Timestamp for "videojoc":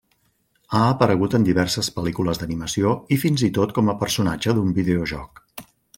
4.79-5.45